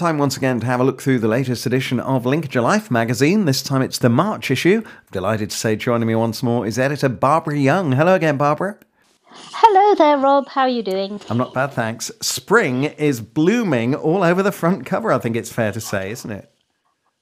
[0.00, 3.44] Time once again to have a look through the latest edition of Lincolnshire Life magazine.
[3.44, 4.82] This time it's the March issue.
[5.12, 7.92] Delighted to say joining me once more is editor Barbara Young.
[7.92, 8.78] Hello again, Barbara.
[9.26, 10.48] Hello there, Rob.
[10.48, 11.20] How are you doing?
[11.28, 12.10] I'm not bad, thanks.
[12.22, 16.30] Spring is blooming all over the front cover, I think it's fair to say, isn't
[16.30, 16.50] it?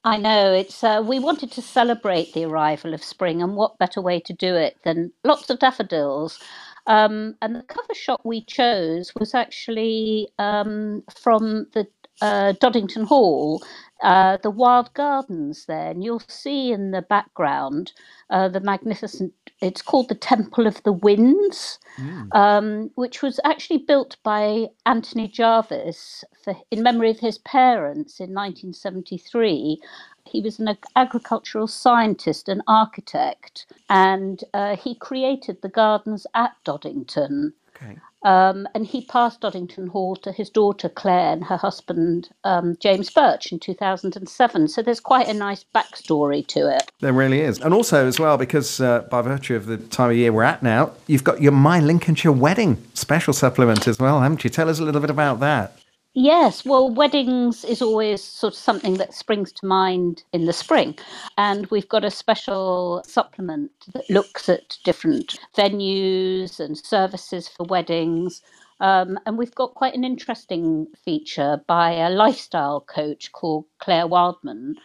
[0.05, 0.81] I know it's.
[0.81, 4.55] Uh, we wanted to celebrate the arrival of spring, and what better way to do
[4.55, 6.39] it than lots of daffodils?
[6.87, 11.85] Um, and the cover shot we chose was actually um, from the
[12.21, 13.63] uh, Doddington Hall,
[14.01, 17.91] uh, the wild gardens there, and you'll see in the background
[18.29, 19.33] uh, the magnificent.
[19.61, 22.33] It's called the Temple of the Winds, mm.
[22.33, 28.33] um, which was actually built by Anthony Jarvis for, in memory of his parents in
[28.33, 29.79] 1973.
[30.25, 37.53] He was an agricultural scientist and architect, and uh, he created the gardens at Doddington.
[38.23, 43.09] Um, and he passed Doddington Hall to his daughter Claire and her husband um, James
[43.09, 44.67] Birch in 2007.
[44.67, 46.91] So there's quite a nice backstory to it.
[46.99, 47.59] There really is.
[47.59, 50.61] And also, as well, because uh, by virtue of the time of year we're at
[50.61, 54.49] now, you've got your My Lincolnshire Wedding special supplement as well, haven't you?
[54.49, 55.77] Tell us a little bit about that.
[56.13, 60.97] Yes, well, weddings is always sort of something that springs to mind in the spring.
[61.37, 68.41] And we've got a special supplement that looks at different venues and services for weddings.
[68.81, 74.75] Um, and we've got quite an interesting feature by a lifestyle coach called Claire Wildman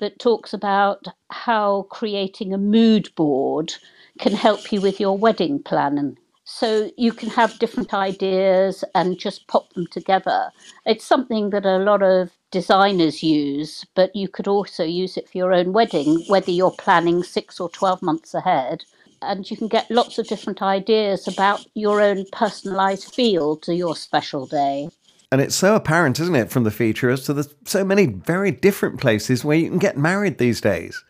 [0.00, 3.74] that talks about how creating a mood board
[4.20, 5.98] can help you with your wedding plan
[6.44, 10.50] so you can have different ideas and just pop them together.
[10.84, 15.38] It's something that a lot of designers use, but you could also use it for
[15.38, 18.84] your own wedding, whether you're planning six or 12 months ahead.
[19.22, 23.96] And you can get lots of different ideas about your own personalized feel to your
[23.96, 24.90] special day.
[25.32, 28.50] And it's so apparent, isn't it, from the feature as to the so many very
[28.50, 31.02] different places where you can get married these days.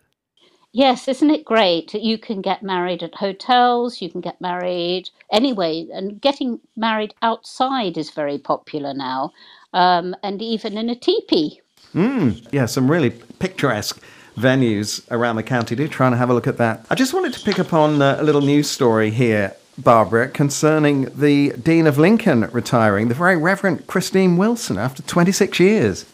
[0.77, 1.95] Yes, isn't it great?
[1.95, 7.99] You can get married at hotels, you can get married anyway, and getting married outside
[7.99, 9.33] is very popular now,
[9.75, 11.61] um, and even in a teepee.
[11.95, 14.01] Mm, yeah, some really picturesque
[14.37, 15.75] venues around the county.
[15.77, 16.87] Do try and have a look at that.
[16.91, 21.05] I just wanted to pick up on uh, a little news story here, Barbara, concerning
[21.17, 26.07] the Dean of Lincoln retiring, the very Reverend Christine Wilson, after 26 years.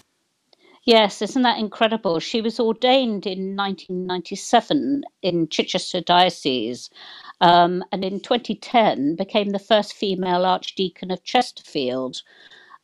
[0.84, 2.20] Yes, isn't that incredible?
[2.20, 6.88] She was ordained in 1997 in Chichester Diocese
[7.40, 12.22] um, and in 2010 became the first female Archdeacon of Chesterfield.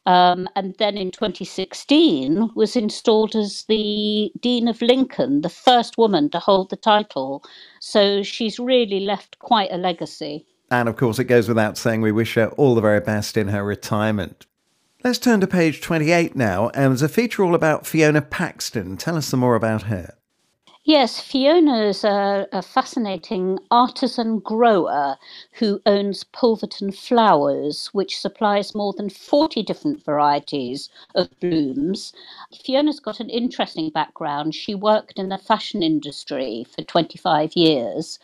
[0.06, 6.30] Um, and then in 2016 was installed as the Dean of Lincoln, the first woman
[6.30, 7.44] to hold the title.
[7.80, 10.46] So she's really left quite a legacy.
[10.70, 13.48] And of course, it goes without saying we wish her all the very best in
[13.48, 14.46] her retirement.
[15.04, 18.96] Let's turn to page 28 now, and there's a feature all about Fiona Paxton.
[18.96, 20.14] Tell us some more about her.
[20.86, 25.18] Yes, Fiona's a, a fascinating artisan grower
[25.54, 32.14] who owns Pulverton Flowers, which supplies more than 40 different varieties of blooms.
[32.64, 34.56] Fiona's got an interesting background.
[34.56, 38.18] She worked in the fashion industry for 25 years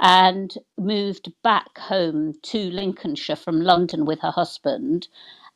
[0.00, 5.08] and moved back home to Lincolnshire from London with her husband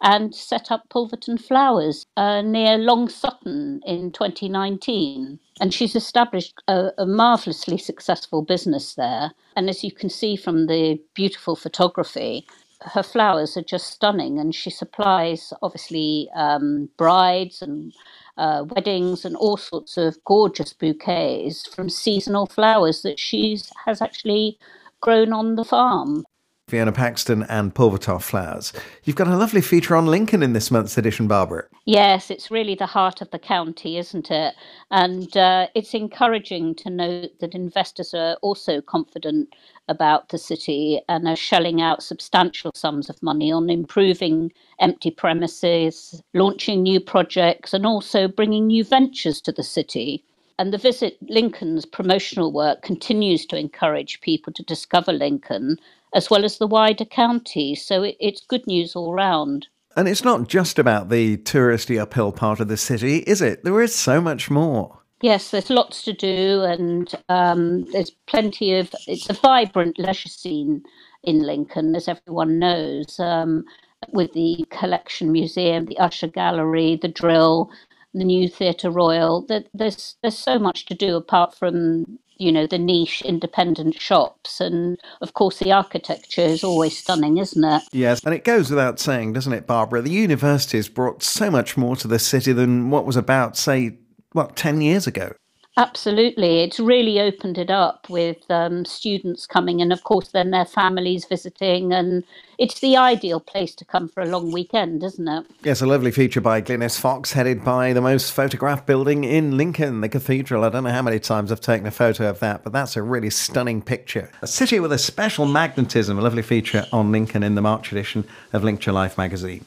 [0.03, 5.39] and set up Pulverton Flowers uh, near Long Sutton in 2019.
[5.61, 9.33] And she's established a, a marvellously successful business there.
[9.57, 12.47] And as you can see from the beautiful photography,
[12.83, 17.93] her flowers are just stunning, and she supplies obviously um, brides and
[18.37, 24.59] uh, weddings and all sorts of gorgeous bouquets from seasonal flowers that she has actually
[25.01, 26.25] grown on the farm.
[26.73, 28.73] Fiona Paxton and Pulverton Flowers.
[29.05, 31.65] You've got a lovely feature on Lincoln in this month's edition, Barbara.
[31.85, 34.55] Yes, it's really the heart of the county, isn't it?
[34.91, 39.55] And uh, it's encouraging to note that investors are also confident
[39.89, 44.51] about the city and are shelling out substantial sums of money on improving
[44.81, 50.25] empty premises, launching new projects, and also bringing new ventures to the city.
[50.59, 55.79] And the Visit Lincoln's promotional work continues to encourage people to discover Lincoln
[56.15, 57.75] as well as the wider county.
[57.75, 59.67] So it, it's good news all round.
[59.97, 63.65] And it's not just about the touristy uphill part of the city, is it?
[63.65, 64.99] There is so much more.
[65.21, 68.93] Yes, there's lots to do, and um, there's plenty of.
[69.07, 70.83] It's a vibrant leisure scene
[71.23, 73.65] in Lincoln, as everyone knows, um,
[74.09, 77.71] with the Collection Museum, the Usher Gallery, the Drill,
[78.15, 79.47] the new Theatre Royal.
[79.75, 84.61] There's there's so much to do apart from you know the niche independent shops.
[84.61, 87.83] And of course the architecture is always stunning isn't it?
[87.93, 90.03] Yes and it goes without saying doesn't it barbara?
[90.03, 93.99] The university has brought so much more to the city than what was about say
[94.33, 95.33] what 10 years ago
[95.79, 96.61] Absolutely.
[96.61, 101.25] It's really opened it up with um, students coming and, of course, then their families
[101.25, 101.95] visiting.
[101.95, 102.25] And
[102.59, 105.47] it's the ideal place to come for a long weekend, isn't it?
[105.65, 110.03] Yes, a lovely feature by Glynis Fox, headed by the most photographed building in Lincoln,
[110.03, 110.63] the cathedral.
[110.65, 113.03] I don't know how many times I've taken a photo of that, but that's a
[113.03, 114.31] really stunning picture.
[114.43, 118.27] A city with a special magnetism, a lovely feature on Lincoln in the March edition
[118.53, 119.65] of Lincolnshire Life magazine.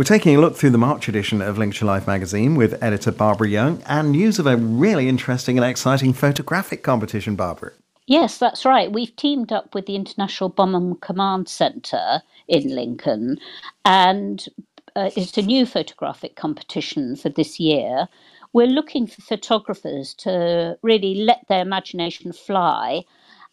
[0.00, 3.48] We're taking a look through the March edition of Lincolnshire Life magazine with editor Barbara
[3.48, 7.72] Young and news of a really interesting and exciting photographic competition, Barbara.
[8.06, 8.90] Yes, that's right.
[8.90, 13.36] We've teamed up with the International Bomber Command Centre in Lincoln,
[13.84, 14.46] and
[14.96, 18.08] uh, it's a new photographic competition for this year.
[18.54, 23.04] We're looking for photographers to really let their imagination fly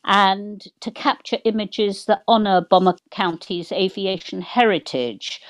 [0.07, 5.41] and to capture images that honour Bomber County's aviation heritage.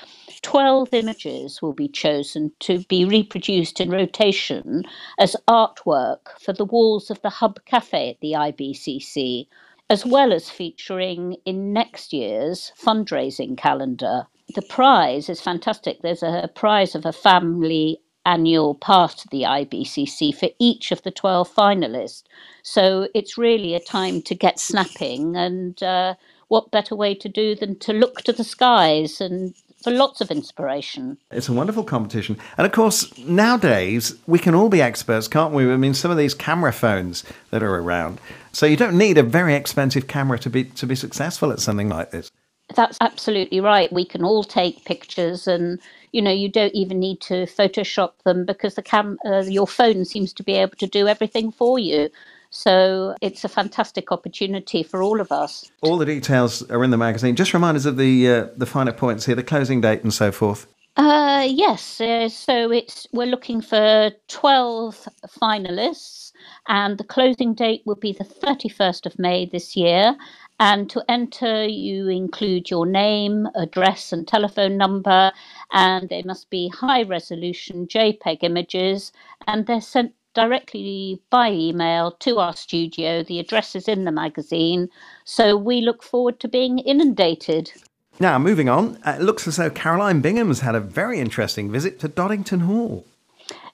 [0.42, 4.82] 12 images will be chosen to be reproduced in rotation
[5.18, 9.46] as artwork for the walls of the Hub Cafe at the IBCC,
[9.88, 14.26] as well as featuring in next year's fundraising calendar.
[14.54, 16.02] The prize is fantastic.
[16.02, 21.10] There's a prize of a family annual pass to the IBCC for each of the
[21.10, 22.24] 12 finalists.
[22.62, 25.34] So it's really a time to get snapping.
[25.36, 26.14] And uh,
[26.48, 30.30] what better way to do than to look to the skies and for lots of
[30.30, 31.16] inspiration.
[31.30, 32.36] It's a wonderful competition.
[32.56, 35.72] And of course, nowadays, we can all be experts, can't we?
[35.72, 38.20] I mean, some of these camera phones that are around.
[38.52, 41.88] So you don't need a very expensive camera to be to be successful at something
[41.88, 42.30] like this.
[42.74, 43.92] That's absolutely right.
[43.92, 45.80] We can all take pictures and
[46.12, 50.04] you know you don't even need to photoshop them because the cam uh, your phone
[50.04, 52.10] seems to be able to do everything for you
[52.50, 55.70] so it's a fantastic opportunity for all of us.
[55.82, 57.36] All the details are in the magazine.
[57.36, 60.32] Just remind us of the uh, the finer points here, the closing date and so
[60.32, 60.66] forth.
[60.96, 65.08] Uh, yes, uh, so it's we're looking for twelve
[65.40, 66.32] finalists,
[66.68, 70.16] and the closing date will be the thirty first of May this year.
[70.60, 75.32] And to enter, you include your name, address, and telephone number,
[75.72, 79.12] and they must be high resolution JPEG images,
[79.46, 83.22] and they're sent directly by email to our studio.
[83.22, 84.88] The address is in the magazine.
[85.24, 87.72] So we look forward to being inundated.
[88.20, 92.00] Now, moving on, uh, it looks as though Caroline Bingham's had a very interesting visit
[92.00, 93.04] to Doddington Hall.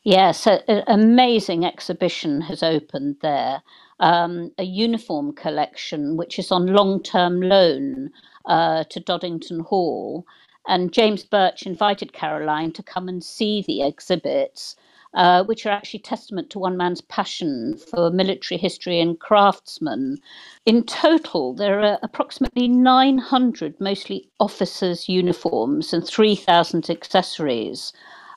[0.03, 3.63] Yes, an amazing exhibition has opened there.
[4.00, 8.11] Um, a uniform collection which is on long term loan
[8.46, 10.26] uh, to Doddington Hall.
[10.67, 14.76] And James Birch invited Caroline to come and see the exhibits
[15.14, 20.19] uh, which are actually testament to one man's passion for military history and craftsmen.
[20.67, 27.93] In total, there are approximately 900 mostly officers' uniforms and 3,000 accessories.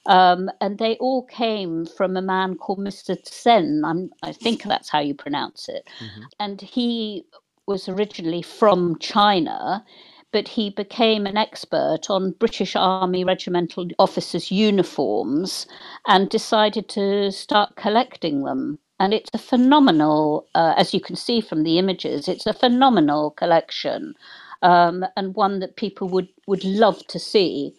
[0.07, 3.17] Um, and they all came from a man called Mr.
[3.27, 3.83] Sen.
[3.85, 5.87] I'm, i think that's how you pronounce it.
[5.99, 6.21] Mm-hmm.
[6.39, 7.25] And he
[7.67, 9.85] was originally from China
[10.31, 15.65] but he became an expert on British Army regimental officers' uniforms
[16.05, 18.77] and decided to start collecting them.
[18.99, 23.31] And it's a phenomenal, uh, as you can see from the images, it's a phenomenal
[23.31, 24.15] collection
[24.61, 27.73] um, and one that people would, would love to see.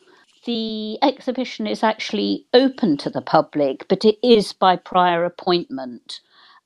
[0.49, 6.23] The exhibition is actually open to the public, but it is by prior appointment.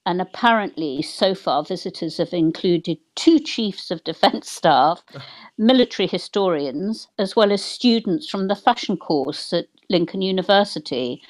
[0.07, 5.03] And apparently, so far, visitors have included two chiefs of defence staff,
[5.59, 11.21] military historians, as well as students from the fashion course at Lincoln University.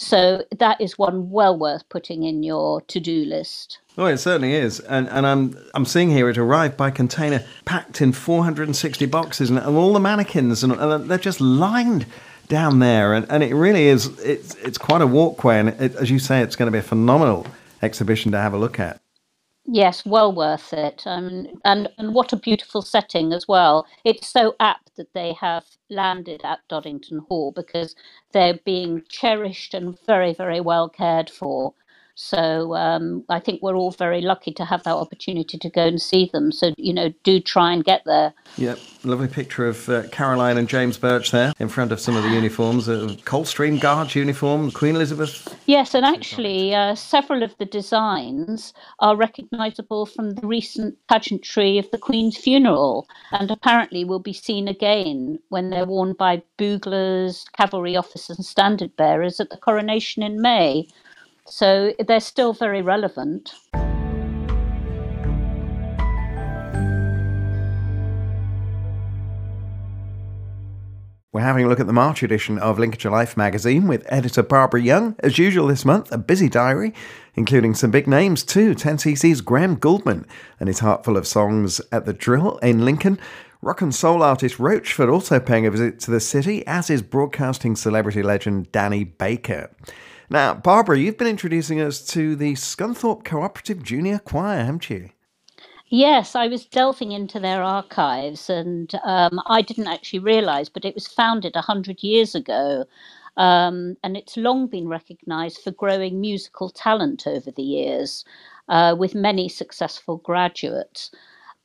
[0.00, 3.80] So that is one well worth putting in your to-do list.
[3.98, 8.00] Oh, it certainly is, and and I'm I'm seeing here it arrived by container, packed
[8.00, 12.06] in 460 boxes, and, and all the mannequins, and, and they're just lined
[12.48, 14.06] down there, and, and it really is.
[14.20, 16.82] It's it's quite a walkway, and it, as you say, it's going to be a
[16.82, 17.46] phenomenal
[17.82, 18.99] exhibition to have a look at.
[19.70, 21.04] Yes, well worth it.
[21.06, 23.86] Um, and, and what a beautiful setting as well.
[24.04, 27.96] It's so apt that they have landed at Doddington Hall because
[28.32, 31.74] they're being cherished and very, very well cared for.
[32.22, 36.00] So um, I think we're all very lucky to have that opportunity to go and
[36.00, 36.52] see them.
[36.52, 38.34] So, you know, do try and get there.
[38.58, 42.22] Yep, lovely picture of uh, Caroline and James Birch there in front of some of
[42.22, 45.58] the uniforms, uh, Coldstream Guards uniform, Queen Elizabeth.
[45.64, 51.90] Yes, and actually, uh, several of the designs are recognisable from the recent pageantry of
[51.90, 57.96] the Queen's funeral, and apparently will be seen again when they're worn by buglers, cavalry
[57.96, 60.86] officers, and standard bearers at the coronation in May.
[61.46, 63.52] So they're still very relevant.
[71.32, 74.82] We're having a look at the March edition of Lincolnshire Life magazine with editor Barbara
[74.82, 75.14] Young.
[75.20, 76.92] As usual this month, a busy diary,
[77.36, 78.74] including some big names too.
[78.74, 80.26] 10cc's Graham Gouldman
[80.58, 83.18] and his heart full of songs at the Drill in Lincoln.
[83.62, 87.76] Rock and soul artist Roachford also paying a visit to the city, as is broadcasting
[87.76, 89.70] celebrity legend Danny Baker.
[90.32, 95.10] Now, Barbara, you've been introducing us to the Scunthorpe Cooperative Junior Choir, haven't you?
[95.88, 100.94] Yes, I was delving into their archives, and um, I didn't actually realise, but it
[100.94, 102.84] was founded 100 years ago.
[103.36, 108.24] Um, and it's long been recognised for growing musical talent over the years,
[108.68, 111.10] uh, with many successful graduates.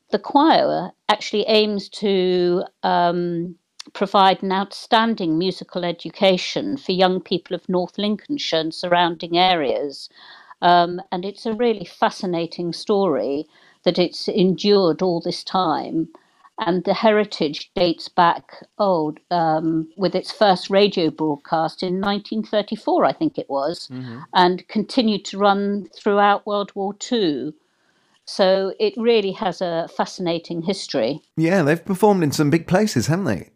[0.10, 3.58] The choir actually aims to um,
[3.94, 10.10] provide an outstanding musical education for young people of North Lincolnshire and surrounding areas.
[10.62, 13.46] Um, and it's a really fascinating story
[13.84, 16.10] that it's endured all this time.
[16.58, 23.12] And the heritage dates back, oh, um, with its first radio broadcast in 1934, I
[23.12, 24.20] think it was, mm-hmm.
[24.34, 27.54] and continued to run throughout World War II.
[28.24, 31.22] So it really has a fascinating history.
[31.36, 33.50] Yeah, they've performed in some big places, haven't they?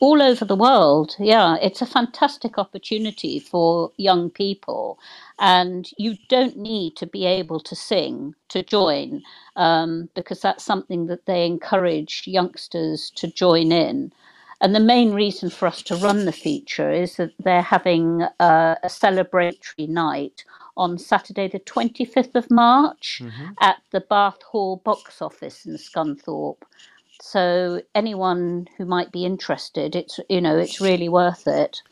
[0.00, 1.14] All over the world.
[1.18, 4.98] Yeah, it's a fantastic opportunity for young people.
[5.38, 9.22] And you don't need to be able to sing to join
[9.56, 14.12] um, because that's something that they encourage youngsters to join in.
[14.62, 18.76] And the main reason for us to run the feature is that they're having uh,
[18.82, 20.44] a celebratory night
[20.76, 23.52] on Saturday, the 25th of March, mm-hmm.
[23.60, 26.62] at the Bath Hall box office in Scunthorpe.
[27.22, 31.82] So anyone who might be interested, it's you know it's really worth it.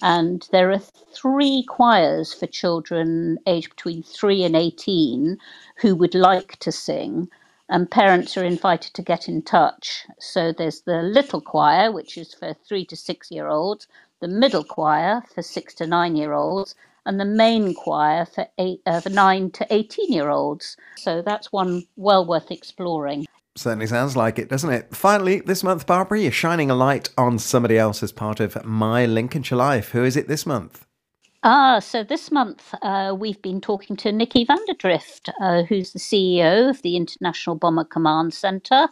[0.00, 5.38] And there are three choirs for children aged between three and eighteen
[5.76, 7.28] who would like to sing,
[7.68, 10.06] and parents are invited to get in touch.
[10.18, 13.88] So there's the little choir, which is for three to six year olds,
[14.20, 18.80] the middle choir for six to nine year olds, and the main choir for eight,
[18.86, 20.78] uh, for nine to eighteen year olds.
[20.96, 23.26] So that's one well worth exploring.
[23.58, 24.94] Certainly sounds like it, doesn't it?
[24.94, 29.04] Finally, this month, Barbara, you're shining a light on somebody else as part of My
[29.04, 29.90] Lincolnshire Life.
[29.90, 30.86] Who is it this month?
[31.42, 36.70] Ah, so this month uh, we've been talking to Nikki Vanderdrift, uh, who's the CEO
[36.70, 38.88] of the International Bomber Command Centre.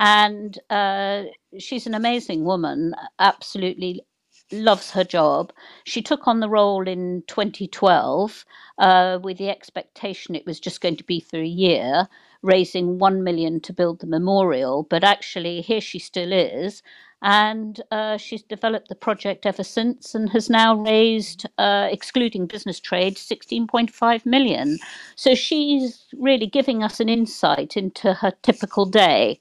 [0.00, 1.24] And uh,
[1.58, 4.02] she's an amazing woman, absolutely
[4.50, 5.52] loves her job.
[5.84, 8.44] She took on the role in 2012
[8.78, 12.08] uh, with the expectation it was just going to be for a year
[12.42, 16.82] raising 1 million to build the memorial, but actually here she still is.
[17.20, 22.78] And uh, she's developed the project ever since and has now raised, uh, excluding business
[22.78, 24.78] trade, 16.5 million.
[25.16, 29.40] So she's really giving us an insight into her typical day,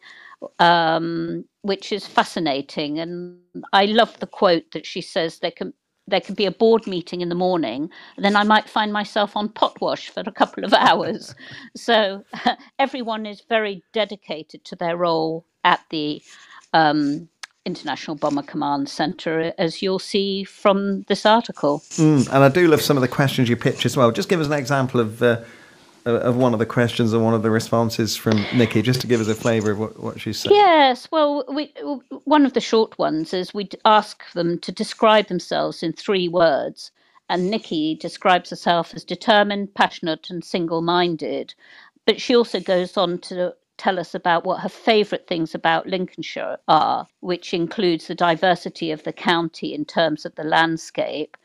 [0.58, 2.98] um, which is fascinating.
[2.98, 3.38] And
[3.74, 5.72] I love the quote that she says there can
[6.08, 9.50] there could be a board meeting in the morning, then I might find myself on
[9.50, 11.36] potwash for a couple of hours.
[11.76, 12.24] so
[12.80, 16.22] everyone is very dedicated to their role at the
[16.74, 17.28] um,
[17.66, 21.80] International Bomber Command Centre, as you'll see from this article.
[21.98, 24.12] Mm, and I do love some of the questions you pitch as well.
[24.12, 25.22] Just give us an example of.
[25.22, 25.42] Uh,
[26.08, 29.22] of one of the questions and one of the responses from Nikki, just to give
[29.22, 30.52] us a flavour of what, what she said.
[30.52, 31.74] Yes, well, we,
[32.24, 36.92] one of the short ones is we ask them to describe themselves in three words.
[37.30, 41.54] And Nikki describes herself as determined, passionate, and single minded.
[42.06, 46.58] But she also goes on to tell us about what her favourite things about Lincolnshire
[46.68, 51.36] are, which includes the diversity of the county in terms of the landscape.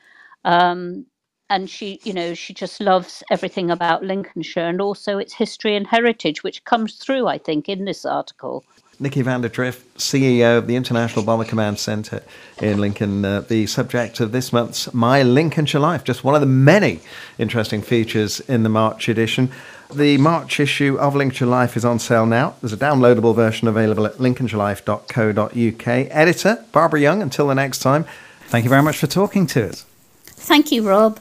[0.45, 1.07] Um,
[1.53, 5.87] and she you know she just loves everything about lincolnshire and also its history and
[5.87, 8.65] heritage which comes through i think in this article
[9.01, 12.23] Nikki Vanderdrift, CEO of the International Bomber Command Centre
[12.61, 16.47] in Lincoln, uh, the subject of this month's My Lincolnshire Life, just one of the
[16.47, 17.01] many
[17.37, 19.51] interesting features in the March edition.
[19.93, 22.55] The March issue of Lincolnshire Life is on sale now.
[22.61, 25.87] There's a downloadable version available at lincolnshirelife.co.uk.
[25.89, 28.05] Editor, Barbara Young, until the next time,
[28.43, 29.85] thank you very much for talking to us.
[30.23, 31.19] Thank you, Rob.